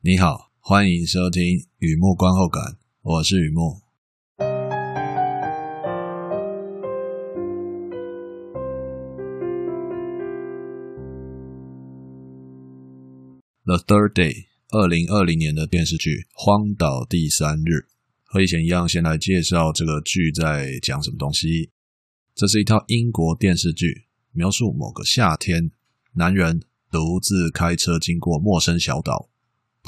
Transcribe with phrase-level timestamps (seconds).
[0.00, 1.42] 你好，欢迎收听
[1.78, 3.80] 雨木观后感，我是雨木。
[13.64, 17.74] The Third Day，二零二零年的电视剧《荒岛第三日》，
[18.22, 21.72] 和以前一样，先来介绍这个剧在讲什么东西。
[22.36, 25.72] 这是一套英国电视剧，描述某个夏天，
[26.12, 29.28] 男人独自开车经过陌生小岛。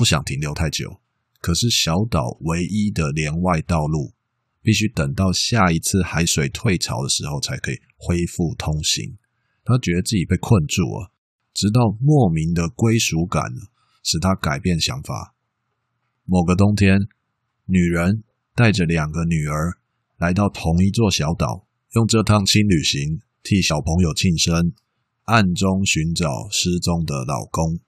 [0.00, 0.98] 不想停留太久，
[1.42, 4.14] 可是小岛唯一的连外道路
[4.62, 9.18] 必须等到下一次海水退潮的时候才可以恢复通行。
[9.62, 11.12] 他觉得自己被困住了，
[11.52, 13.52] 直到莫名的归属感
[14.02, 15.34] 使他改变想法。
[16.24, 17.06] 某个冬天，
[17.66, 19.76] 女人带着两个女儿
[20.16, 24.72] 来到同一座小岛，用这趟轻旅行替小朋友庆生，
[25.24, 27.80] 暗中寻找失踪的老公。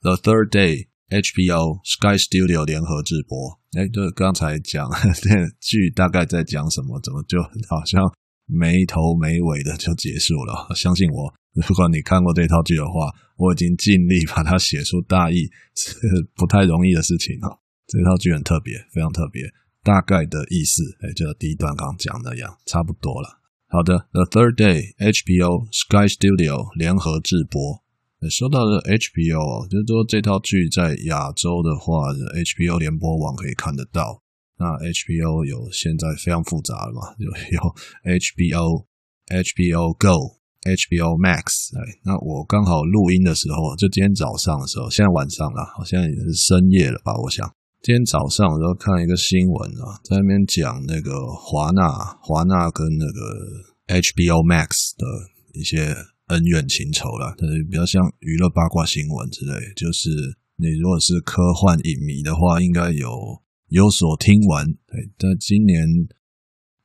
[0.00, 3.58] The Third Day HBO Sky Studio 联合制播。
[3.76, 4.88] 哎，就刚才讲
[5.20, 5.28] 这
[5.60, 7.00] 剧大概在讲什么？
[7.02, 8.02] 怎么就好像
[8.46, 10.68] 没头没尾的就结束了？
[10.76, 15.96] 相信我，如果你看过这套剧的话，我已经尽力把它写出大意，是
[16.36, 17.58] 不太容易的事情哦。
[17.88, 19.42] 这套剧很特别，非常特别。
[19.82, 23.40] 大概的意思，哎，就第一段刚讲的那样，差不多了。
[23.66, 27.82] 好的，The Third Day HBO Sky Studio 联合制播。
[28.26, 34.20] 说到的 HBO，就是说这套剧在亚洲的话，HBO 联播网可以看得到。
[34.58, 37.62] 那 HBO 有现在非常复杂了嘛，有有
[38.02, 38.86] HBO、
[39.30, 40.34] HBO Go、
[40.66, 41.78] HBO Max。
[41.78, 47.14] 哎，那我刚好录音的时候，就今天早上的时候，现在晚上了，好像也是深夜了吧？
[47.22, 47.46] 我想
[47.86, 51.86] 今天早上我就看一个新闻啊，在那边讲那个华纳、
[52.18, 55.06] 华纳跟那个 HBO Max 的
[55.54, 55.94] 一些。
[56.28, 59.52] 恩怨情仇啦，但是比较像娱乐八卦新闻之类。
[59.76, 60.08] 就是
[60.56, 64.72] 你如果是科幻影迷的话，应该有有所听闻。
[64.86, 65.86] 对，但今年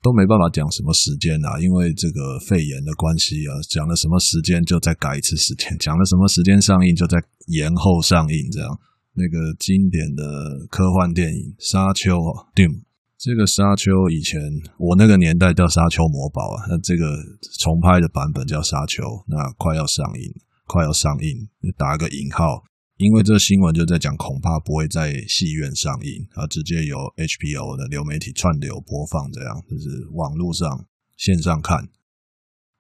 [0.02, 8.80] 都没办法讲什么时间啦，因为这个肺炎的关系啊，讲了什么时间就再改一次时间，讲了什么时间上映就再延后上映，这样。
[9.16, 12.18] 那个经典的科幻电影《沙丘》
[12.56, 12.82] Dune
[13.24, 14.38] 这个沙丘以前
[14.78, 17.16] 我那个年代叫沙丘魔堡啊，那这个
[17.58, 20.30] 重拍的版本叫沙丘，那快要上映，
[20.68, 21.48] 快要上映，
[21.78, 22.62] 打个引号，
[22.98, 30.86] 因为这新闻就在讲，恐怕不会在戏院上映，啊直接由 HBO 的流媒体串流播放，这样就是网络上
[31.16, 31.88] 线上看。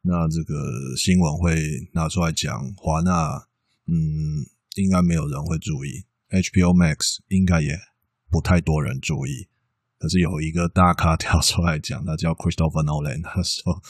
[0.01, 0.53] 那这个
[0.97, 1.55] 新闻会
[1.93, 3.47] 拿出来讲，华纳，
[3.87, 4.43] 嗯，
[4.75, 7.79] 应该没有人会注意，HBO Max 应该也
[8.29, 9.47] 不太多人注意。
[10.03, 13.81] 可是有一个大咖跳出来讲，他叫 Christopher Nolan，他说：“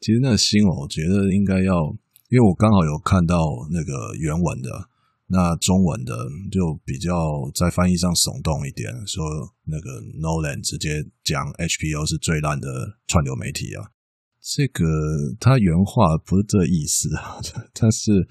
[0.00, 1.94] 其实那个新闻，我觉得应该要，
[2.30, 4.88] 因为我刚好有看到那个原文的，
[5.26, 6.16] 那中文的
[6.50, 7.12] 就比较
[7.54, 9.22] 在翻译上耸动一点，说
[9.66, 13.90] 那个 Nolan 直接讲 HBO 是最烂的串流媒体啊，
[14.40, 14.86] 这个
[15.38, 17.36] 他原话不是这意思啊，
[17.78, 18.26] 但是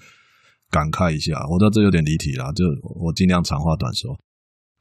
[0.71, 4.19] 感慨一下，我知道这有点离题了，就我尽量长话短说。”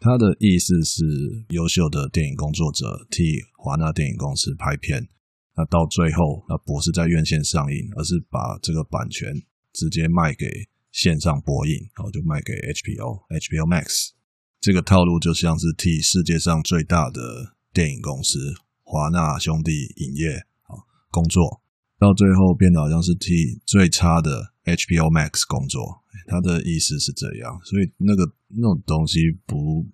[0.01, 1.05] 他的意思是，
[1.49, 5.09] 优秀的电影工作者替华纳电影公司拍片，
[5.57, 9.35] 那到最后，那不是在院线上映，而是把这个版权
[9.73, 10.47] 直接卖给
[10.93, 14.11] 线上播映，然后就卖给 HBO、HBO Max。
[14.61, 18.39] 这个套路就像是替世界上最大的电影公司
[18.85, 20.37] 华纳兄弟影业
[20.71, 20.79] 啊
[21.11, 21.61] 工作，
[21.99, 26.05] 到最后变得好像是替最差的 HBO Max 工作。
[26.29, 29.87] 他的意思是这样，所以那个那种东西不，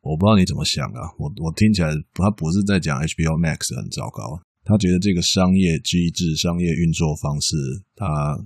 [0.00, 1.10] 我不知道你怎么想啊。
[1.18, 7.56] 我我听起来，他不是在讲 HBO Max 很糟糕，他觉得这个商业机制、商业运作方式，
[7.96, 8.38] 他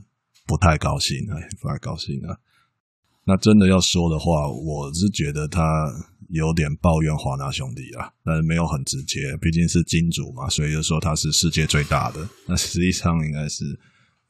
[0.46, 2.38] 不太高兴，哎，不太高兴啊。
[3.26, 5.92] 那真的要说的话，我是觉得他
[6.30, 12.26] 有点抱怨华纳兄弟啊，但是没有很直接，毕竟是金主嘛，所以就说他是世界最大的。
[12.48, 13.78] 那实际上应该是。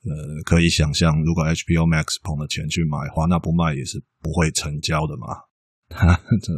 [0.00, 5.28] 呃，可以想象，如果 HBO Max 捧了钱去买，华纳不卖也是不会成交的嘛。
[5.92, 6.54] 哈，这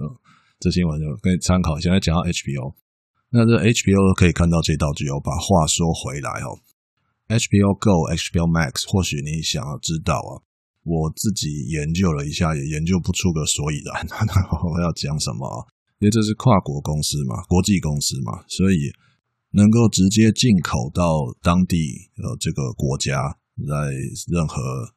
[0.61, 1.75] 这新闻就可以参考。
[1.81, 2.75] 现在讲到 HBO，
[3.31, 5.19] 那这 HBO 可以看到这道具哦。
[5.19, 6.55] 把话说回来哦
[7.27, 10.38] ，HBO Go、HBO Max，或许你想要知道啊，
[10.85, 14.06] 我自己研究了一下，也研究不出个所以然。
[14.71, 15.67] 我要讲什么？
[15.99, 18.93] 因为这是跨国公司嘛，国际公司嘛，所以。
[19.52, 23.93] 能够直接进口到当地呃这个国家，在
[24.28, 24.94] 任何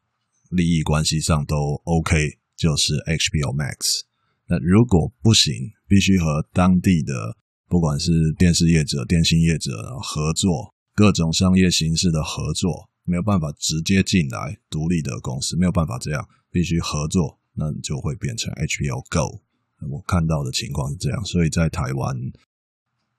[0.50, 4.02] 利益关系上都 OK，就是 HBO Max。
[4.48, 5.52] 那如果不行，
[5.86, 7.36] 必须和当地的
[7.68, 19.42] 不管是电视业者、电信业者合作，各种商业形式的合作，没有办法直接进来独立的公司，没有办法这样，必须合作，那就会变成 HBO Go。
[19.90, 22.16] 我看到的情况是这样，所以在台湾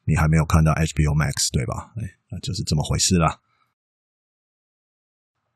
[0.07, 1.91] 你还没有看到 HBO Max 对吧？
[1.97, 3.41] 哎，那就是这么回事啦。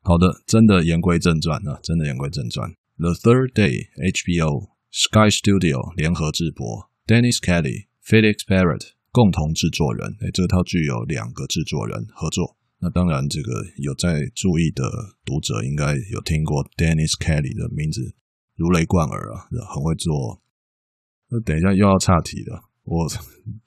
[0.02, 2.70] 好的，真的言归正传啊，真的言归正传。
[2.98, 10.16] The Third Day HBO Sky Studio 联合制播，Dennis Kelly、Felix Barrett 共同制作人。
[10.20, 12.58] 哎，这套剧有两个制作人合作。
[12.80, 14.82] 那当然，这个有在注意的
[15.24, 18.16] 读者应该有听过 Dennis Kelly 的名字，
[18.56, 20.42] 如雷贯耳啊，很会做。
[21.28, 22.71] 那等一下又要岔题了。
[22.84, 23.08] 我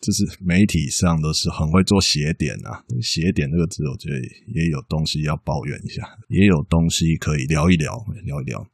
[0.02, 8.68] 就是媒体上都是很会做写点啊，写点这个字，我觉得也有东西要抱怨一下，也有东西可以聊一聊，聊一聊。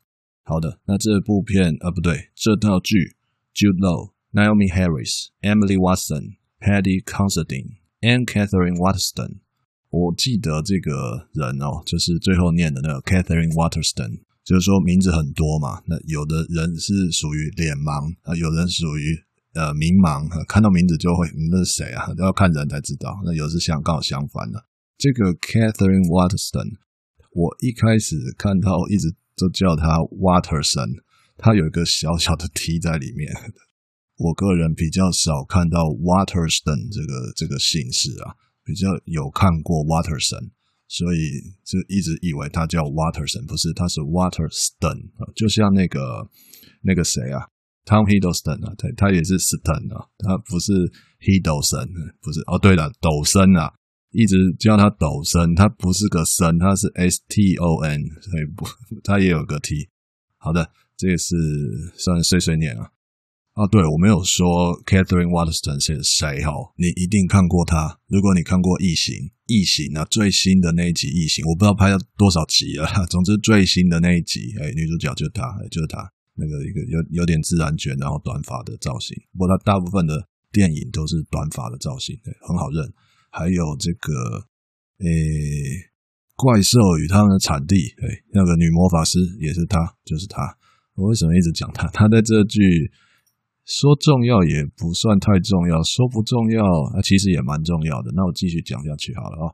[0.44, 3.16] 好的，那这部片啊，不对，这套剧
[3.54, 9.42] ，Jude Law、Naomi Harris、Emily Watson、Paddy Considine、Anne Catherine Waterston。
[9.92, 15.84] 我记得这个人哦，就是最后念的那个 Catherine Waterston，就是说名字很多嘛。
[15.86, 19.22] 那有的人是属于脸盲啊，有人属于。
[19.54, 22.14] 呃，名盲看到名字就会，那是谁啊？
[22.14, 23.20] 都要看人才知道。
[23.26, 24.64] 那有时相刚好相反的。
[24.98, 26.78] 这个 Catherine Waterston，
[27.32, 31.04] 我一开始看到一直都叫他 Waterson，
[31.38, 33.34] 他有一个小小的 T 在里面。
[34.18, 40.52] 我个人比较少看到 Waterston 这个这个姓氏啊，比较有看过 Waterson，
[40.88, 41.20] 所以
[41.66, 46.30] 就一直以为他叫 Waterson，不是，他是 Waterston，就像那个
[46.84, 47.51] 那个谁啊。
[47.86, 50.72] Tom Hiddleston 啊，对，他也是 Ston 啊，他不是
[51.20, 51.88] Hiddleston，
[52.22, 52.60] 不是哦。
[52.60, 53.74] 对了，抖森啊，
[54.12, 58.66] 一直叫他抖森，他不是个森，他是 S T O N，所以不，
[59.04, 59.90] 他也有个 T。
[60.38, 61.36] 好的，这个是
[61.98, 62.90] 算碎碎念啊。
[63.54, 68.00] 啊，对，我没有说 Catherine Waterston 是谁哈，你一定看过他。
[68.08, 69.14] 如果你看过《异形》，
[69.48, 76.10] 《异形》啊，最新的那一集《异形》，我不知道拍了多少集了，总之最新的那一集，哎，女主角就是他，哎，就是他。
[76.42, 79.16] 那个一个有有点自然卷，然后短发的造型。
[79.38, 82.82] 不过他大部分的电影都是短发的造型，对，很好认。
[83.30, 84.12] 还有这个，
[84.98, 85.08] 诶，
[86.36, 90.58] 怪兽与他们的产地，对，那个女魔法师也是他，就是他。
[90.96, 91.88] 我为什么一直讲他？
[91.90, 92.92] 他在这剧
[93.66, 98.12] 说重要也不算太重要，说不重要啊，其实也蛮重要的。
[98.16, 99.54] 那我继续讲下去好了啊。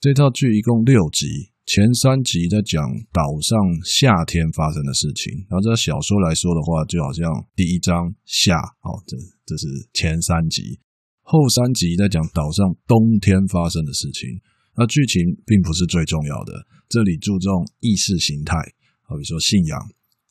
[0.00, 1.52] 这套剧一共六集。
[1.66, 9.16] 前三集在讲岛上夏天发生的事情，然后这小说来说的话，就好像第一章夏，哦，这
[9.46, 10.80] 这是前三集，
[11.22, 14.40] 后三集在讲岛上冬天发生的事情。
[14.74, 18.56] 那剧情并不是最重要的，这里注重意识形态，
[19.02, 19.78] 好比说信仰、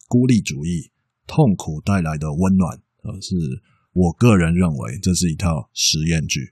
[0.10, 0.92] 孤立主义、
[1.26, 3.36] 痛苦带来的温暖，呃，是
[3.94, 6.52] 我个人认为这是一套实验剧。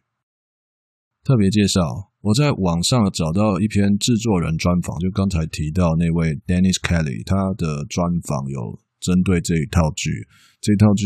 [1.26, 2.07] 特别介绍。
[2.22, 10.28] 我在网上找到一篇制作人专访，就刚才提到那位 Dennis Kelly，他的专访有针对这一套剧，
[10.60, 11.06] 这套剧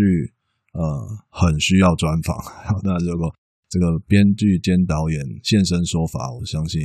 [0.74, 0.82] 呃
[1.30, 2.34] 很需要专访。
[2.82, 3.30] 那如果
[3.70, 6.82] 这个编剧兼导演现身说法，我相信，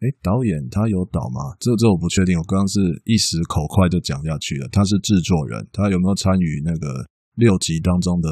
[0.00, 1.58] 诶，导演他有导吗？
[1.58, 4.68] 这这我不确定，我刚刚是一时口快就讲下去了。
[4.70, 7.04] 他是制作人，他有没有参与那个
[7.34, 8.30] 六集当中的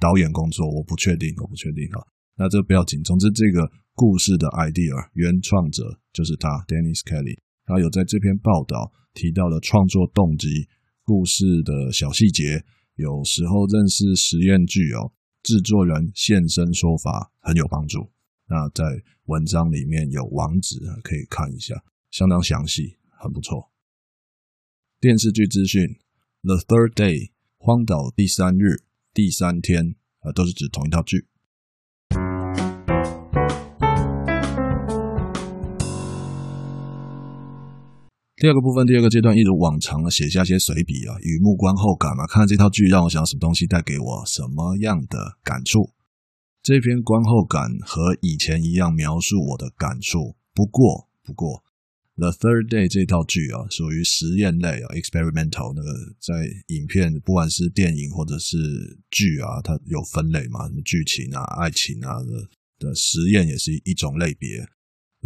[0.00, 0.66] 导演工作？
[0.66, 2.02] 我不确定，我不确定哈。
[2.36, 3.70] 那这不要紧，总之这个。
[3.94, 7.38] 故事的 idea 原创者就是他，Dennis Kelly。
[7.64, 10.68] 他有在这篇报道提到了创作动机、
[11.04, 12.64] 故事的小细节，
[12.96, 18.10] 有时候认识实验剧哦，制作人现身说法很有帮助。
[18.48, 18.84] 那在
[19.26, 23.70] 文章里面有网址可以看一下，相当详细，很不错。
[25.00, 25.82] 电视剧资讯
[26.42, 28.82] ：The Third Day，荒岛第三日、
[29.14, 31.26] 第三天，啊，都是指同一套剧。
[38.42, 42.26] 第二个部分，第二个阶段，一如往常的写下些随笔啊，与目观后感嘛。
[42.26, 45.92] 看看这套剧让我想什么东西，带给我什么样的感触。
[46.60, 50.34] 这篇观后感和以前一样，描述我的感触。
[50.54, 51.62] 不过，不过，
[52.18, 55.72] 《The Third Day》这套剧啊，属于实验类啊，experimental。
[55.76, 56.42] 那个在
[56.74, 58.58] 影片，不管是电影或者是
[59.12, 64.66] 剧啊，它有分类嘛，什么剧情啊、爱情啊的的实验也是一种类别。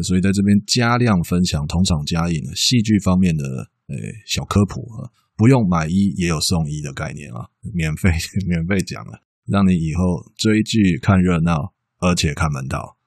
[0.02, 3.44] 所以在这边加量分享，同场加映，戏剧方面的
[3.88, 8.10] 诶小科普啊，不用买一也有送一的概念啊，免费
[8.46, 12.98] 免费讲了，让你以后追剧看热闹，而且看门道。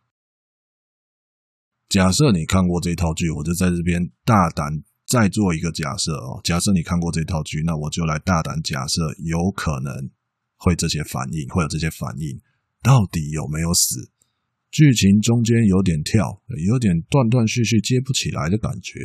[1.89, 6.39] 假设你看过这套剧，我就在这边大胆再做一个假设哦。
[6.43, 9.91] 假设你看过这套剧，那我就来大胆假设，有可能
[10.57, 12.39] 会这些反应，会有这些反应，
[12.83, 14.11] 到底有没有死？
[14.71, 18.99] 剧情中间有点跳，有点断断续续接不起来的感觉，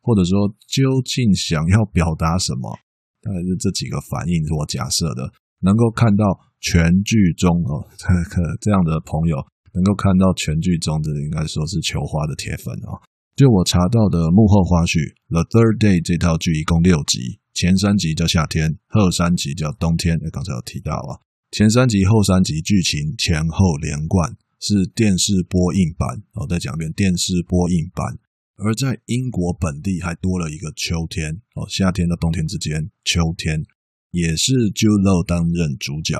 [0.00, 2.78] 或者说究竟想要表达什么？
[3.22, 5.32] 大概是这几个反应是我假设的。
[5.60, 6.24] 能够看到
[6.60, 9.36] 全剧终哦，这 个这样的朋友
[9.74, 12.94] 能够看到全剧终的，应该说是球花的铁粉哦。
[13.34, 14.98] 就我查到的幕后花絮，
[15.30, 20.18] 《The Third Day》这套剧一共六集，前三集叫夏天，后三集叫冬天。
[20.30, 21.18] 刚才有提到啊，
[21.50, 26.22] 前三集后三集剧情前后连贯，是电视播映版。
[26.34, 28.18] 我再讲一遍，电视播映版。
[28.56, 33.64] 而在英国本地还多了一个秋天哦，夏天到冬天之间，秋天
[34.10, 36.18] 也是 Jude Law 担任主角，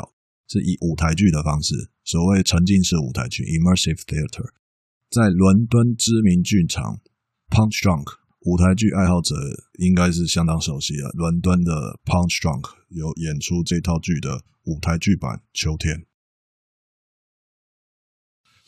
[0.48, 4.50] 是以舞台剧的方式，所谓沉浸式舞台剧 （immersive theater），
[5.10, 7.00] 在伦敦知名剧场。
[7.50, 8.04] Punch Drunk
[8.42, 9.34] 舞台剧爱好者
[9.78, 11.08] 应该是相当熟悉了。
[11.14, 15.96] 伦敦的 Punch Drunk 有演出这套剧的舞台剧版《秋天》。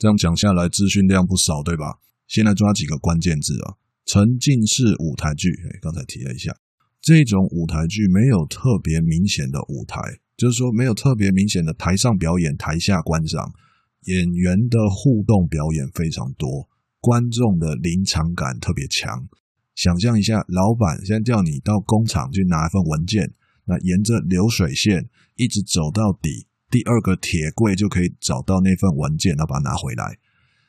[0.00, 1.99] 这样讲下来，资讯量不少，对吧？
[2.26, 3.76] 先来抓几个关键字啊：
[4.07, 5.50] 沉浸式舞台剧。
[5.50, 6.57] 哎，刚才提了一下，
[7.02, 10.00] 这种舞台剧没有特别明显的舞台，
[10.38, 13.52] 就是说没有特别明显的台上表演、台下观赏，
[14.04, 16.66] 演员的互动表演非常多。
[16.99, 19.28] 观众的临场感特别强，
[19.75, 23.35] 想象一下，老板现在叫你到工厂去拿一份文件，
[23.66, 30.17] 那沿着流水线一直走到底，第二个铁柜就可以找到那份文件，然后把它拿回来，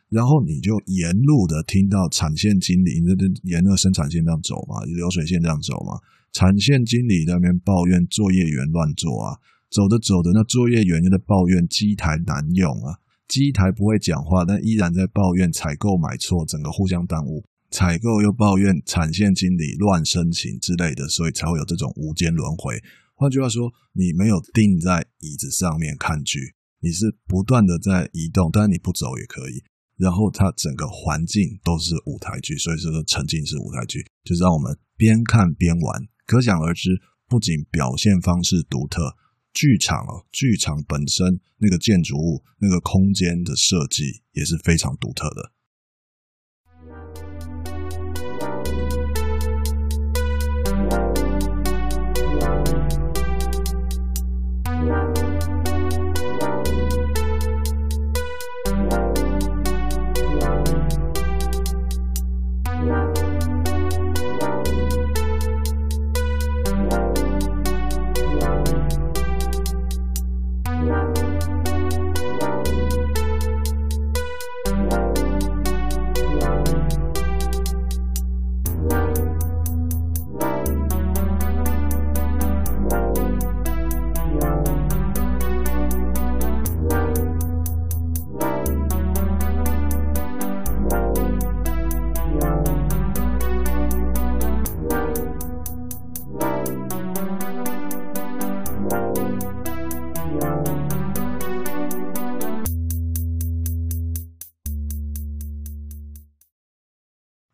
[0.09, 5.99] 然后你就沿路的听到产线经理，那沿着生产线这样走嘛，流水线这样走嘛，
[6.33, 9.37] 产线经理在那边抱怨作业员乱做啊，
[9.69, 12.97] 走着走着，那作业员又在抱怨机台难用啊。
[13.27, 17.45] 机台不会讲话，但依然在抱怨采购买错，整个互相耽误。
[17.69, 22.75] 采购又抱怨产线经理乱申请之类的，所以才会有这种无间轮回。
[23.21, 26.39] 换句话说，你没有定在椅子上面看剧，
[26.79, 29.61] 你是不断的在移动，但是你不走也可以。
[29.95, 36.01] 然后它整个环境都是舞台剧，所以说沉浸式舞台剧就是让我们边看边玩。
[36.25, 36.89] 可想而知，
[37.27, 39.15] 不仅表现方式独特。
[39.53, 45.51] 剧场哦，剧场本身那个建筑物、那个空间的设计也是非常独特的。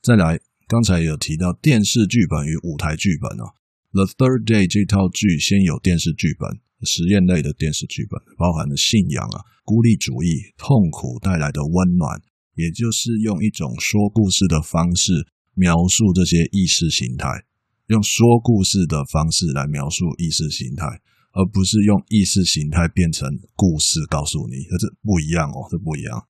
[0.07, 3.51] 再来，刚才有提到电视剧本与舞台剧本哦。
[3.91, 6.47] The Third Day 这套剧先有电视剧本，
[6.87, 12.23] 实验类的电视剧本，包含了信仰啊、孤立主义、痛苦带来的温暖，
[12.55, 15.11] 也就是用一种说故事的方式
[15.55, 17.43] 描述这些意识形态，
[17.87, 20.87] 用说故事的方式来描述意识形态，
[21.35, 23.27] 而不是用意识形态变成
[23.59, 26.23] 故事告诉你，这不一样哦，这不一样。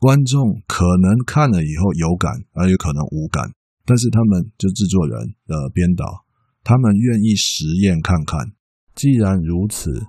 [0.00, 3.50] 观众可能看了以后有感，而有可能无感，
[3.84, 6.24] 但是他们就制作人的编导，
[6.62, 8.52] 他们愿意实验看看。
[8.94, 10.06] 既然如此，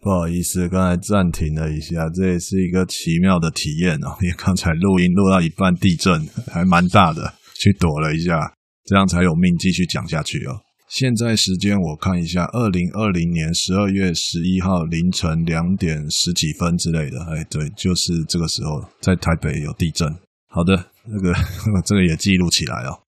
[0.00, 4.16] 不好意思，刚才暂停了一下，这也是一个奇妙的体验哦。
[4.20, 8.52] 因为刚才录音录到一半，地震还蛮大的，去躲了一下，
[8.84, 10.58] 这样才有命继续讲下去哦。
[10.90, 20.12] 现在时间我看一下，二零二零年十二月十一号凌晨两点十几分之类的，哎，对，就是这个时候在台北有地震。
[20.48, 21.32] 好的，那个
[21.86, 23.06] 这个也记录起来哦。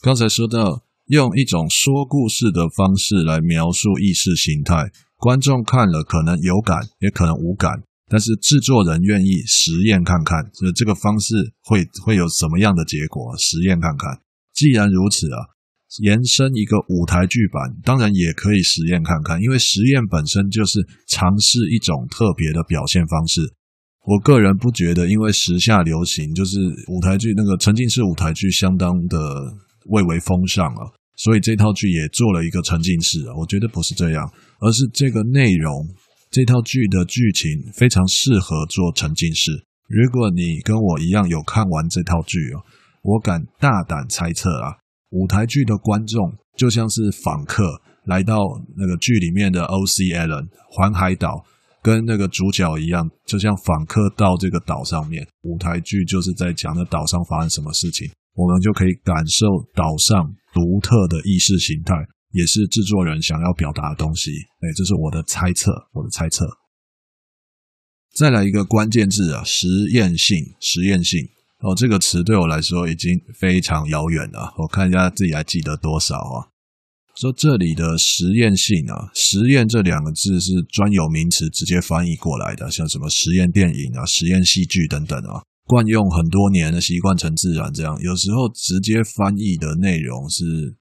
[0.00, 13.36] 刚才说到用一种说故事的方式来描述意识形态，观众看了可能有感，也可能无感，但是制作人愿意实验看看，所以这个方式会会有什么样的结果？
[13.36, 14.22] 实验看看。
[14.54, 15.51] 既然如此啊。
[16.00, 23.42] 延伸一个舞台剧版，当然也可以实验看看，因为实验本身就是尝试一种特别的表现方式。
[24.04, 26.58] 我个人不觉得，因为时下流行就是
[26.88, 29.18] 舞台剧那个沉浸式舞台剧相当的
[29.90, 33.20] 蔚为风尚啊，所以这套剧也做了一个沉浸式。
[33.38, 34.28] 我觉得不是这样，
[34.60, 35.86] 而是这个内容，
[36.32, 39.52] 这套剧的剧情非常适合做沉浸式，
[39.86, 42.58] 如果你跟我一样有看完这套剧哦，
[43.02, 44.81] 我敢大胆猜测啊，
[45.12, 48.36] 舞台剧的观众就像是访客来到
[48.76, 50.04] 那个剧里面的 O.C.
[50.12, 51.44] Allen 环海岛，
[51.82, 61.94] 跟那个主角一样，就像访客到这个岛上面，舞台剧就是在讲那岛上发生什么事情，我们就可以感受岛上独特的意识形态，
[62.32, 64.30] 也是制作人想要表达的东西。
[64.32, 66.46] 哎，这是我的猜测，我的猜测。
[68.16, 71.20] 再来一个关键字啊，实验性，实验性
[71.62, 74.52] 哦，这个词对我来说已经非常遥远了。
[74.58, 76.50] 我看一下自己还记得多少啊？
[77.14, 87.96] 说这里的实验性啊，实验这两个字是专有名词，直接翻译过来的，像什么实验电影啊、实验戏剧等等啊，惯用很多年的习惯成自然这样。
[88.02, 90.76] 有时候直接翻译的内容是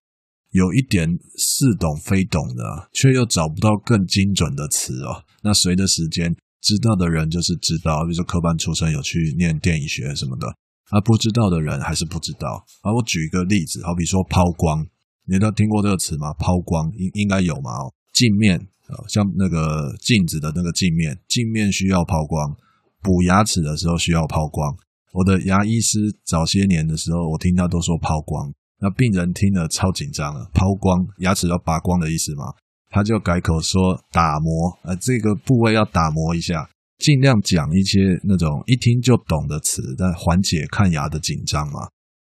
[0.49, 1.07] 有一点
[1.37, 5.23] 似懂非懂的，却又找不到更精准的词哦。
[5.43, 6.35] 那随着时间。
[6.63, 10.45] 知道的人就是知道，比如说科班出身有去念电影学什么的，
[10.91, 12.63] 而不知道的人还是不知道。
[12.81, 14.85] 啊，我举一个例子，好比说抛光，
[15.25, 16.33] 你都听过这个词吗？
[16.33, 17.71] 抛光应应该有嘛？
[17.71, 18.57] 哦，镜面
[18.87, 22.55] 啊，像那个镜子的那个镜面，镜面需要抛光，
[23.01, 24.75] 补牙齿的时候需要抛光。
[25.13, 32.45] 我的牙医师早些年的时候，我听他都说抛光，那病人听了超紧张了，抛光牙齿要拔光的意思吗？
[32.89, 36.69] 他就改口说打磨，呃，这个部位要打磨一下，
[37.01, 41.89] 尽量讲一些那种一听就懂的词，但缓解看牙的紧张嘛。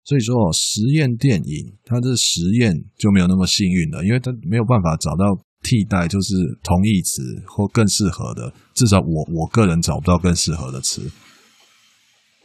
[0.03, 5.25] 所以说，实验电影它的实验就没有那么幸运了，因为它没有办法找到
[5.61, 8.51] 替代，就是同义词或更适合的。
[8.73, 11.09] 至少我我个人找不到更适合的词。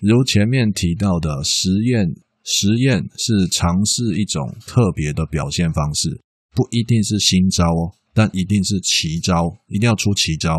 [0.01, 2.07] 如前面提到的实验，
[2.45, 6.21] 实验是尝试一种特别的表现方式，
[6.55, 7.93] 不一定是新招哦。
[8.13, 10.57] 但一定是奇招，一定要出奇招。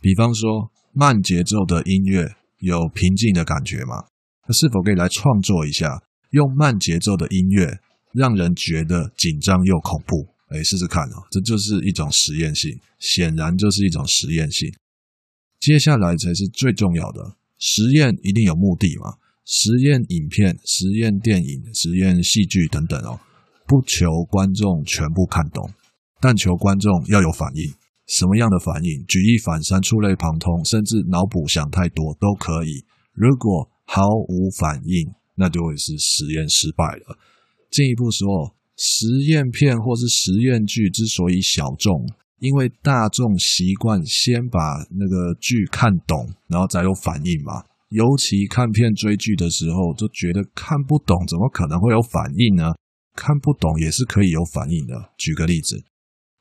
[0.00, 4.04] 比方说，慢节奏的音乐有平静的感觉吗？
[4.46, 7.80] 那是否可以来创作一下，用慢节奏的音乐
[8.12, 10.28] 让人觉得紧张又恐怖？
[10.48, 14.72] 哎，试试看哦，这就是一种实验性，显然就是一种实验性。
[15.58, 19.14] 接下来才是最重要的，实验一定有目的嘛？
[19.46, 23.18] 实验影片、实验电影、实验戏剧等等哦，
[23.66, 25.70] 不求观众全部看懂。
[26.20, 27.74] 但求观众要有反应，
[28.06, 29.04] 什么样的反应？
[29.06, 32.84] 举一反三、触类旁通，甚至脑补想太多都可以。
[33.12, 37.18] 如果毫无反应，那就会是实验失败了。
[37.70, 42.06] 进一步说，实验片或是实验剧之所以小众，
[42.40, 44.58] 因为大众习惯先把
[44.90, 47.64] 那个剧看懂，然后再有反应嘛。
[47.90, 52.74] 尤其看片追剧的时候，就觉得看不懂，怎么可能会有反应呢？
[53.14, 54.94] 看不懂也是可以有反应的。
[55.16, 55.84] 举个例子。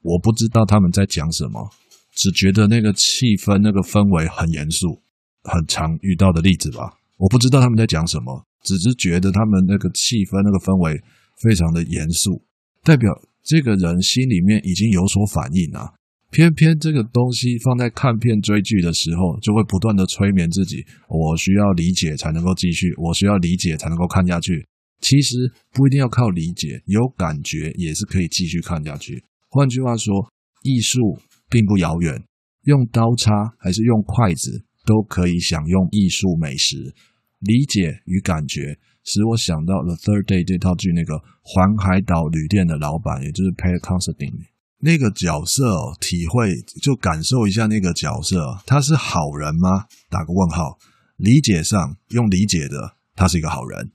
[0.03, 1.71] 我不知道他们在讲什么，
[2.13, 5.01] 只觉得那个气氛、那个氛围很严肃，
[5.43, 6.93] 很常遇到的例子吧。
[7.17, 11.01] 我不知道他们在讲什么，只是觉得他们那个气氛、那个氛围
[11.41, 12.43] 非常的严肃，
[12.83, 13.09] 代表
[13.43, 15.93] 这个人心里面已经有所反应啊。
[16.31, 24.65] 偏偏这个东西放在看片追剧的时候，就会不断的催眠自己：我需要理解才能够继续，我需要理解才能够看下去。
[24.99, 25.35] 其实
[25.71, 29.23] 不一定要靠理解，有感觉也是可以继续看下去。
[29.53, 32.23] 换句话说，艺术并不遥远，
[32.63, 36.95] 用刀叉还是用筷子都可以享用艺术美食。
[37.37, 44.47] 理解与感觉使我想到了《Third Day》这套剧，那个环海岛旅店的老板，也就是 Pat Considine
[44.79, 46.49] 那个角色哦，体会
[46.81, 49.85] 就感受一下那个角色，他是好人吗？
[50.09, 50.79] 打个问号。
[51.17, 53.85] 理解上用理解的，他是一个好人；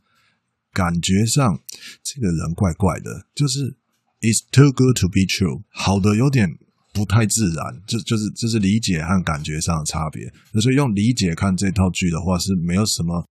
[0.72, 1.58] 感觉上
[2.04, 3.76] 这个人怪怪的，就是。
[4.20, 6.48] It's too good to be true，好的有点
[6.92, 10.32] 不太自然，就就是这是理解和感觉上的差别。
[10.52, 13.24] 那所以用理解看这套剧的话是没有什么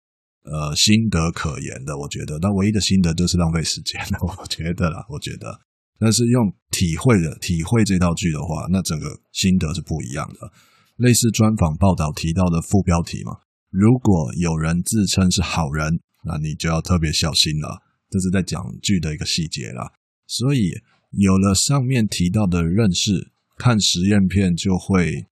[0.43, 2.39] 呃心得可言的，我觉得。
[2.39, 5.60] 那唯一的心得就是浪费时间了，我觉得啦，我觉得。
[6.00, 10.52] 但是用体会的体会这套剧的话，那整个心得是不一样的。
[10.97, 13.34] 类似专访报道提到的副标题嘛，
[13.71, 17.82] 如果有人自称是好人，那你就要特别小心了。
[18.10, 19.91] 这是在讲剧的一个细节啦。
[20.27, 20.71] 所以
[21.11, 25.25] 有了上面提到的认识，看实验片就会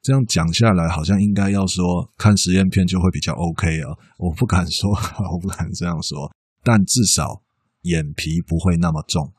[0.00, 3.98] 这样讲下来，好像应该要说看实验片就会比较 OK 啊。
[4.18, 4.90] 我不敢说，
[5.32, 6.32] 我不敢这样说，
[6.62, 7.42] 但至少
[7.82, 9.32] 眼皮不会那么重。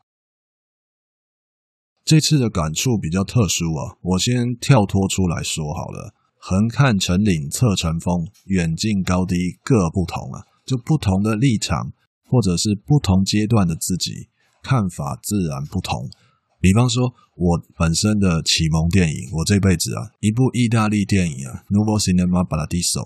[2.03, 6.13] 这次的感触比较特殊啊，我先跳脱出来说好了。
[6.39, 11.91] 横看成岭侧成峰，远近高低各不同啊，就不同的立场，
[12.29, 14.29] 或者是不同阶段的自己。
[14.67, 16.09] 看法自然不同。
[16.59, 23.05] 比方说，我本身的启蒙电影，我这辈子啊，一部意大利电影啊，《Nuovo Cinema Paradiso》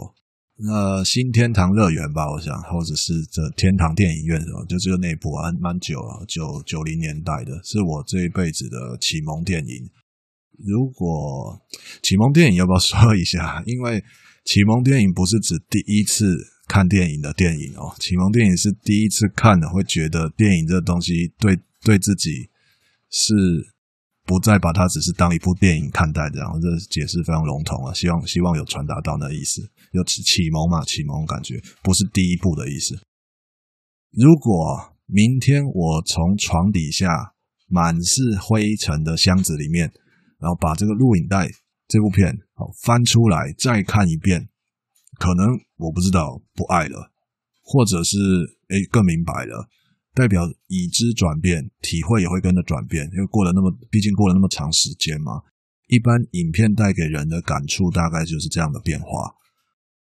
[0.63, 9.89] 那新天堂乐园吧，我想，或者是这天堂电影院什么，就这个那部啊，蛮久了，九九零年代的，是我这一辈子的启蒙电影。
[10.65, 11.59] 如果
[12.01, 13.61] 启蒙电影要不要说一下？
[13.65, 14.03] 因为
[14.45, 16.37] 启蒙电影不是指第一次
[16.71, 22.49] 看电影的电影哦，启蒙电影是第一次看的会觉得电影这东西对对自己
[23.09, 23.75] 是。
[24.23, 26.39] 不再把它只是当一部电影看待，的。
[26.39, 27.91] 然后这解释非常笼统啊。
[27.91, 30.85] 希望希望有传达到那意思，有启蒙嘛？
[30.85, 32.95] 启蒙感觉不是第一部的意思。
[34.11, 37.33] 如果明天我从床底下
[37.67, 39.91] 满是灰尘的箱子里面，
[40.39, 41.49] 然后把这个录影带
[41.87, 44.47] 这部片好翻出来再看一遍，
[45.21, 45.45] 可能
[45.77, 47.11] 我不知道不爱了，
[47.61, 48.17] 或者是
[48.69, 49.69] 诶更明白了。
[50.15, 55.43] 代表已知转变，体会也会跟着转变，因为过了那么，毕竟过了那么长时间嘛。
[55.87, 59.07] 一般影片带给人的感触大概就是这样的变化。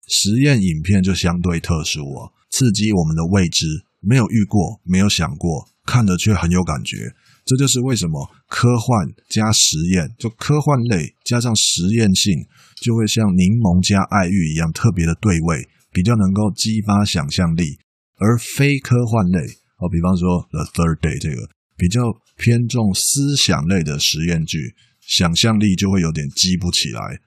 [0.08, 3.65] 实验影片就相对特殊哦，刺激我们的未知，
[3.99, 7.15] 没有遇过，没有想过，看了却很有感觉。
[7.43, 12.45] 这就是为什么科幻加实验，就科幻类加上实验性，
[12.81, 17.79] 就会像柠檬加爱玉一样特别的对味，比较能够激发想象力，
[18.17, 19.39] 而非科幻类。
[19.77, 22.01] 哦，比方说《The Third Day》这个比较
[22.37, 27.19] 偏重思想类的实验剧，想象力就会有点激不起来。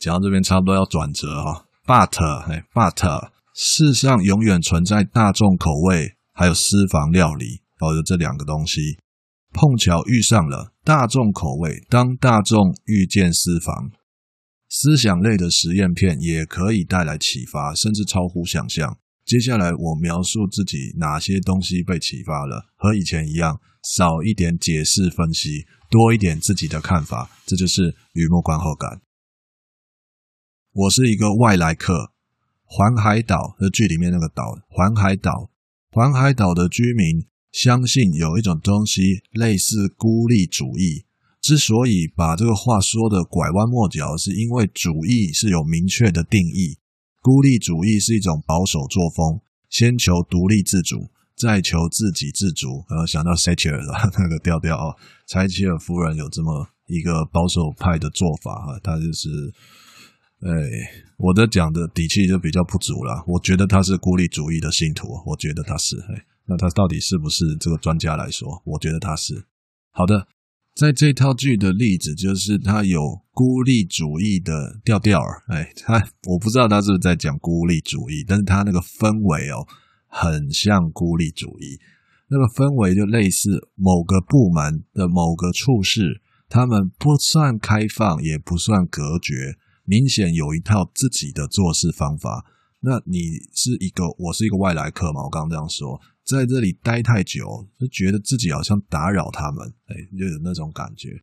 [0.00, 8.98] 讲到这边差不多要转折哈，But 哎，But 世上永远存在大众口味还有私房料理，哦，有这两个东西
[9.52, 11.84] 碰巧遇上了大众口味。
[11.88, 13.92] 当大众遇见私房，
[14.74, 18.96] 思想类的实验片也可以带来启发，甚至超乎想象。
[19.22, 29.02] 接下来我描述自己哪些东西被启发了，和以前一样，少一点解释分析，多一点自己的看法，这就是雨幕观后感。
[30.72, 32.12] 我是一个外来客，
[32.64, 35.50] 环海岛的剧里面那个岛，环海岛，
[35.90, 41.04] 环海岛的居民相信有一种东西类似孤立主义，
[41.42, 46.78] 之所以把这个话说的拐弯抹角，是因为主义是有明确的定义。
[47.20, 52.84] 孤立主义是一种保守作风，先求独立自主，再求自给自足。
[52.88, 54.94] 呃，想到塞切尔的那个调调啊，
[55.26, 59.28] 柴切尔夫人有这么一个保守派的做法哈，她就是，
[60.42, 60.48] 哎，
[61.16, 63.24] 我的讲的底气就比较不足了。
[63.26, 65.98] 我觉得他是孤立主义的信徒，我觉得他是。
[66.08, 68.62] 哎，那他到底是不是这个专家来说？
[68.64, 69.44] 我觉得他是。
[69.90, 70.28] 好的。
[70.74, 79.66] 在这套剧的例子，就是他有孤立主义的调调儿，哎，他我不知道他是不是在讲孤立主义，但是他那个氛围哦，
[80.06, 81.78] 很像孤立主义，
[82.28, 92.46] 那个氛围就类似某个部门的某个处室，他们不算开放，也不算隔绝，明显有一套自己的做事方法。
[92.80, 96.00] 那你是一个，我是一个外来客嘛，我刚刚这样说。
[96.36, 101.22] 在这里待太久，就觉得自己好像打扰他们，哎，就有那种感觉。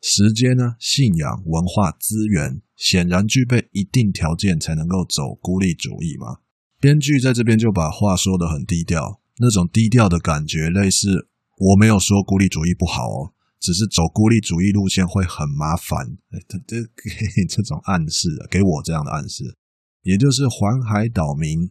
[0.00, 6.38] 时间呢，信仰、文化、资源，显然具备一定条件才能够走孤立主义嘛。
[6.80, 16.16] 编剧在这边就把话说得很低调，那种低调的感觉，类似我没有说孤立主义不好哦，只是走孤立主义路线会很麻烦。
[16.48, 19.42] 这这给 这种暗示，给我这样的暗示，
[20.02, 21.68] 也就是环海岛民。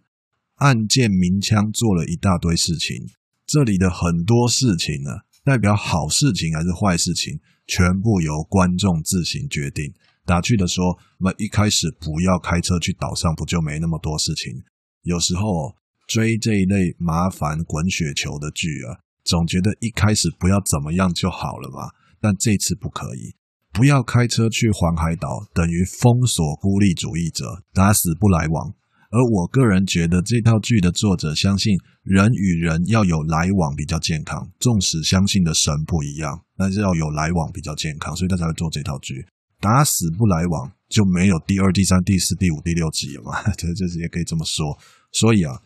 [0.58, 3.08] 暗箭鸣枪做了一大堆事情，
[3.46, 5.12] 这里的很多事情呢，
[5.44, 9.94] 代表好事情还是坏事情，全部由观众自行决定。
[10.26, 14.64] 打趣的说，那么一开始不要开车去岛上，不就没那么多事情？
[15.04, 15.76] 有时候
[16.08, 21.92] 追这一类麻烦滚雪球的剧啊，总觉得一开始不要怎么样就好了嘛。
[22.20, 23.36] 但这次不可以，
[23.72, 28.74] 不要开车去环海岛，等于封锁孤立主义者，打死不来往。
[29.10, 39.26] 而我个人觉得，这套剧的作者相信人与人要有来往比较健康，纵使相信的神不一样，但是要有来往比较健康，所以他才会做这套剧。
[39.60, 43.42] 打死不来往，就没有第二、第三、第四、第五、第六集了嘛？
[43.58, 44.78] 这这是也可以这么说。
[45.12, 45.62] 所以啊，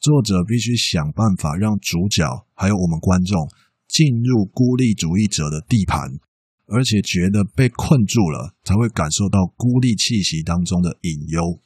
[0.00, 3.48] 作者必须想办法让主角还有我们观众
[3.86, 6.10] 进入孤立主义者的地盘，
[6.66, 11.60] 而且觉得被困住了，才会感受到孤立气息当中的隐忧。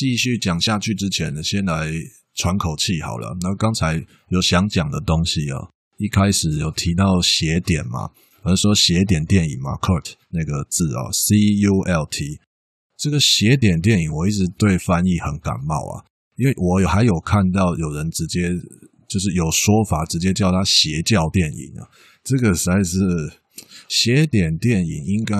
[0.00, 1.92] 继续讲下去之前呢，先来
[2.34, 3.36] 喘口气好了。
[3.42, 8.08] 那刚才有想讲的东西啊，一开始有提到邪点嘛，
[8.42, 12.40] 而说邪点电影嘛，cult 那个字啊，C U L T，
[12.96, 16.00] 这个邪点电影我一直对翻译很感冒啊，
[16.36, 18.48] 因为我有还有看到有人直接
[19.06, 21.84] 就是有说法直接叫它邪教电影啊，
[22.24, 22.96] 这个实在是。
[23.90, 25.36] 邪点电影应该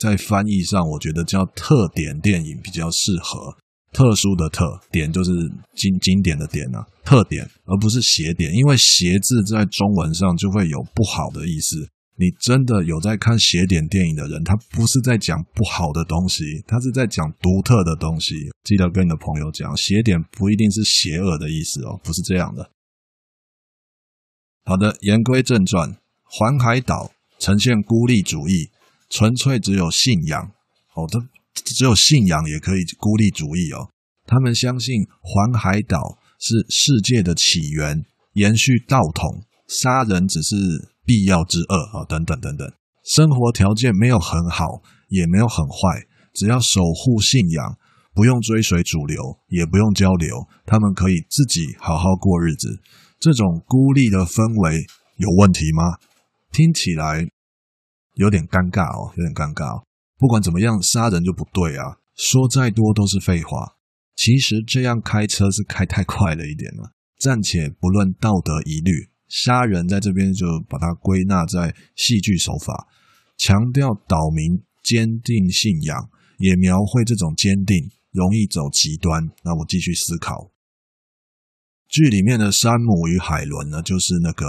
[0.00, 3.54] 在翻译上，我觉得叫特点电影比较适合。
[3.92, 5.30] 特殊的特点就是
[5.74, 11.88] 经经典的点啊，特点，而不是邪点，因为邪字在中文上就会有不好的意思。
[12.16, 18.34] 你真的有在看邪点电影的人，他不是在讲不好的东西，他是在讲独特的东西。
[18.64, 22.70] 记得跟你的朋友讲，邪点不一定是邪恶的意思哦，不是这样的。
[24.64, 27.12] 好的，言归正传，环海岛。
[27.38, 28.68] 呈现孤立主义，
[29.08, 30.52] 纯粹只有信仰
[30.92, 31.18] 哦，这
[31.54, 33.90] 只有信仰也可以孤立主义哦。
[34.26, 40.56] 他们相信环海岛是世界的起源，延续道统，杀人只是
[41.04, 42.70] 必要之恶啊，等等等等。
[43.04, 47.76] 生活条件没有很好，也没有很坏，只要守护信仰，
[48.14, 52.80] 不用追随主流，也不用交流，他们可以自己好好过日子。
[53.18, 54.86] 这种孤立的氛围
[55.16, 55.98] 有问题吗？
[56.52, 57.26] 听起来
[58.14, 59.82] 有点尴尬哦，有点尴尬。
[60.20, 61.96] 不管怎么样，杀人就不对啊！
[62.14, 63.76] 说再多都是废话。
[64.14, 66.92] 其实这样开车是开太快了一点了。
[67.18, 72.86] 暂且不论道德疑虑，杀人在这边就把它归纳在戏剧手法，
[73.38, 79.30] 强调岛民坚定信仰，也描绘这种坚定容易走极端。
[79.42, 80.50] 那我继续思考。
[81.88, 84.46] 剧里面的山姆与海伦呢，就是那个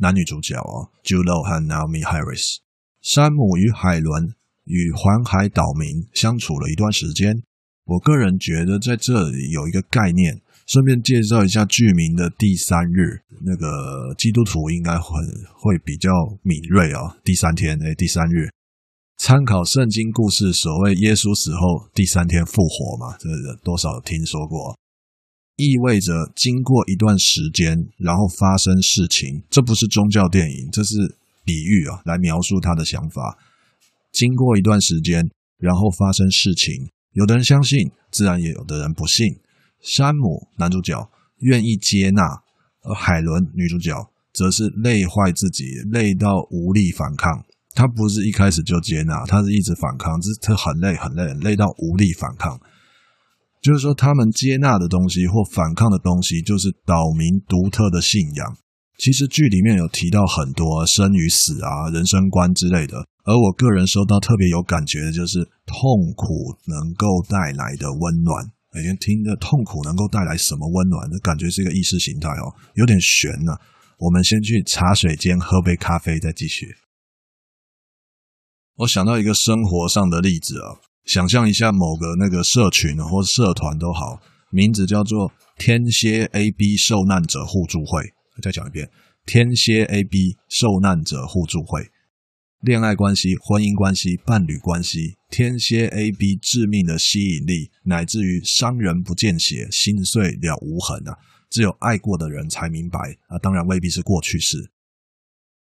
[0.00, 2.56] 男女主角哦，Jude Law 和 Naomi Harris。
[3.02, 4.34] 山姆与海伦
[4.70, 7.42] 与环海岛民相处了一段时间。
[7.86, 13.20] 我个人觉得在这里有一个概念，顺便介绍一下剧名的第三日。
[13.42, 15.10] 那个基督徒应该很
[15.58, 16.08] 会比较
[16.42, 17.16] 敏锐哦。
[17.24, 18.48] 第三天，诶，第三日，
[19.18, 23.28] 参考圣经故事，所谓耶稣死后第三天复活嘛，这
[23.64, 24.78] 多少听说过。
[25.56, 33.36] 意味着经过一段时间，然后发生事情，这不是宗教电影，这是比喻啊，来描述他的想法。
[34.20, 36.74] 经过一段时间，然后发生事情，
[37.12, 39.26] 有的人相信，自然也有的人不信。
[39.80, 40.94] 山姆男主角
[41.38, 42.22] 愿意接纳，
[42.82, 43.96] 而海伦女主角
[44.34, 47.42] 则是累坏自己，累到无力反抗。
[47.74, 52.60] 他不是一开始就接纳，他是一直反抗，只是很累，很累，累到无力反抗。
[53.62, 58.56] 就是说，他们接纳的东西或反抗的东西，就是岛民独特的信仰。
[58.98, 63.06] 其实剧里面有提到很多生与死啊、人生观之类的。
[63.24, 68.44] 而我个人收到特别有感觉的，就是痛苦能够带来的温暖。
[68.72, 73.60] 每天听着痛苦能够带来什么温暖，那感觉是一个意识形态哦，有点玄呢、啊。
[73.98, 76.66] 我们先去茶水间喝杯咖啡，再继续。
[78.76, 80.80] 我想到一个生活上的例子啊。
[81.06, 88.04] 想象一下某个那个社群或社团都好，名字叫做“天蝎 AB 受难者互助会”。
[88.40, 88.88] 再讲一遍
[89.26, 91.82] ，“天蝎 AB 受难者互助会”。
[92.60, 101.16] 恋爱关系、婚姻关系、伴侣关系，天蝎 AB 致命的吸引力，乃至于伤人不见血，心碎了无痕啊！
[101.48, 104.70] 只有爱过的人才明白啊，当然未必是过去式。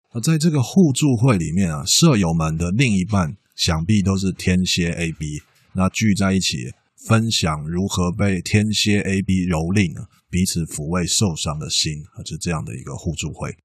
[0.09, 3.37] 而在这个互助会里面啊，舍友们的另一半。
[3.53, 5.41] 想必都是天蝎 AB，
[5.73, 6.71] 那聚在一起
[7.05, 13.55] 分享如何被天蝎 AB 蹂躏，彼此抚慰受伤的心，啊就这样的一个互助会。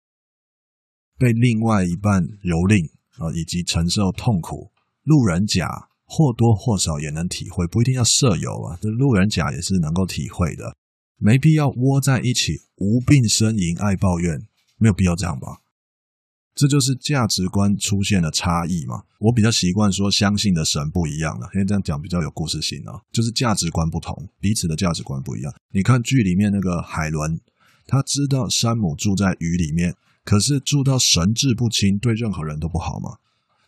[1.17, 4.71] 被另外一半蹂躏啊，以及承受痛苦，
[5.05, 10.77] 路人甲或多或少也能体会，不一定要舍友啊，这路人甲也是能够体会的。
[11.19, 14.47] 没必要窝在一起无病呻吟爱抱怨，
[14.79, 15.63] 没有必要这样吧。
[16.55, 19.03] 这就是价值观出现了差异嘛。
[19.19, 23.01] 我比较习惯说相信的神不一样了，因为这样讲比较有故事性啊。
[23.13, 25.53] 就是价值观不同，彼此的价值观不一样。
[25.71, 27.39] 你看剧里面那个海伦，
[27.87, 29.95] 他知道山姆住在雨里面，
[30.27, 33.19] 可是住到神志不清，对任何人都不好嘛。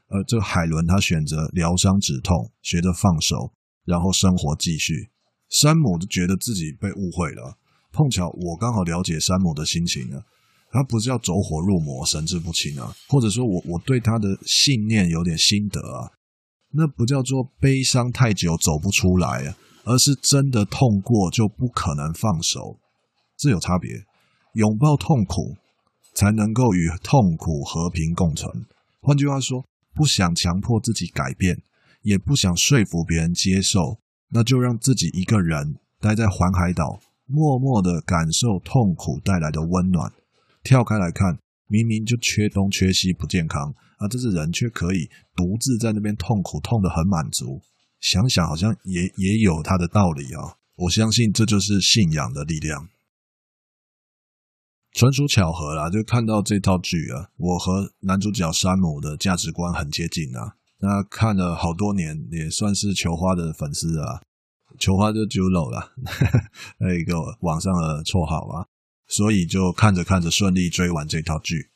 [0.09, 3.53] 而这个海伦他选择疗伤止痛，学着放手，
[3.85, 5.09] 然后生活继续。
[5.49, 7.57] 山姆觉得自己被误会了，
[7.93, 10.21] 碰巧我刚好了解山姆的心情呢。
[10.73, 16.11] 他不是要走火入魔、神志不清啊，或者说我我对他的信念有点心得啊，
[16.73, 22.79] 那不叫做悲伤太久走不出来啊，而是真的痛过就不可能放手，
[23.39, 24.05] 这有差别。
[24.55, 25.57] 拥抱痛苦，
[26.15, 28.67] 才能够与痛苦和平共存。
[29.01, 31.63] 换句话说，不想强迫自己改变，
[32.03, 33.99] 也不想说服别人接受，
[34.31, 40.13] 那就让自己一个人待在环海岛，默默的感受痛苦带来的温暖。
[40.63, 47.61] 跳开来看，明明就缺东缺西，不健康，而这是人却可以独自在那边痛苦，痛得很满足。
[48.01, 50.55] 想想好像也也有他的道理啊！
[50.77, 52.89] 我相信这就是信仰的力量。
[54.93, 60.55] 纯属巧合啦，就看到这套剧啊，我和男主角山姆的价值观很接近啊。
[60.81, 64.21] 那看了好多年，也算是球花的粉丝啊。
[64.79, 65.93] 球花就 Julo 了，
[66.79, 68.67] 那一个网上的绰号啊。
[69.09, 71.71] 所以就看着看着顺利追完这套剧。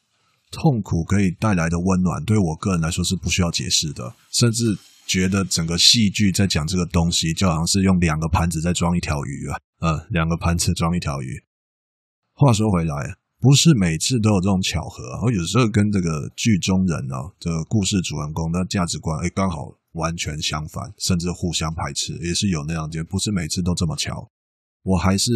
[0.50, 9.58] 痛苦可以带来的温暖，对我个人来说是不需要解释的，甚至觉得整个戏剧在讲这个东西，就好像是用两个盘子在装一条鱼啊。
[9.80, 11.42] 嗯，两个盘子装一条鱼。
[12.42, 15.04] 话说回来，不是每次都有这种巧合。
[15.22, 23.04] 我有时候跟这个剧中人哦，这个故事主人公的价值观，哎，刚好完全相反，甚至互相排斥，也是有那样就。
[23.04, 24.28] 不是每次都这么巧。
[24.82, 25.30] 我还是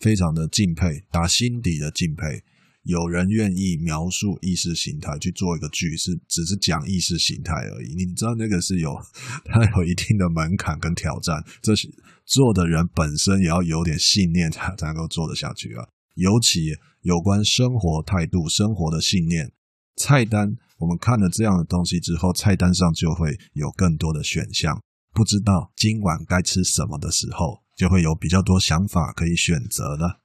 [0.00, 2.42] 非常的敬佩，打心底的敬佩，
[2.84, 7.94] 有人愿意描述意识形态去做一个剧，是只是讲意识形态而已。
[7.94, 8.96] 你知道那个是有
[9.44, 11.86] 它有一定的门槛跟挑战，这是
[12.24, 15.86] 做的人本身也要有点信念才才能够做得下去啊。
[16.16, 19.52] 尤其有关生活态度、生活的信念，
[19.96, 24.82] 菜单我们看了这样的东西之后，菜单上就会有更多的选项。
[25.12, 30.20] 不知道今晚该吃什么的时候，就会有比较多想法可以选择了。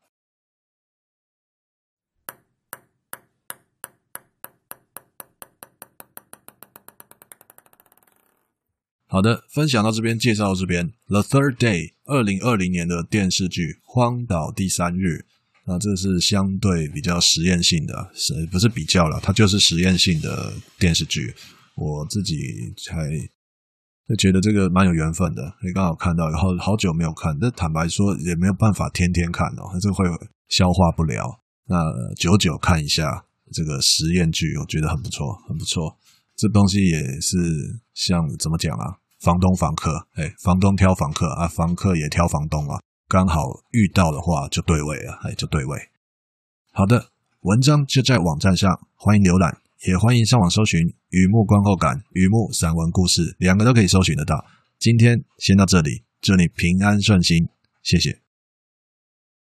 [9.08, 15.08] 好的，分享到这边，介绍到这边，《The Third Day》二零二零年的电视剧《荒岛第三日》。
[15.72, 19.18] 那这是相对比较实验性的，是不是比较了？
[19.24, 21.34] 它就是实验性的电视剧。
[21.76, 22.36] 我自己
[22.92, 23.08] 还
[24.18, 30.06] 觉得这个蛮有缘分的，也刚好看到，然后好久没有看，但坦白说也没有办法天天看哦，这会
[30.50, 31.24] 消化不了。
[31.68, 31.78] 那
[32.16, 35.98] 久久看一下这个实验剧，我觉得很不错，很不错。
[36.36, 37.38] 这东西也是
[37.94, 39.00] 像怎么讲啊？
[39.22, 42.76] 房东房客，哎，房东挑房客啊，房客也挑房东啊。
[43.12, 45.78] 刚好遇到的话就对位了，哎，就对位。
[46.71, 47.08] 好的，
[47.41, 54.45] 文章就在网站上，欢迎浏览，也欢迎上网搜寻《雨幕观后感》《雨幕散文故事》，两个都可以搜寻得到。
[54.80, 57.50] 今天先到这里，祝你平安顺心，
[57.84, 58.21] 谢谢。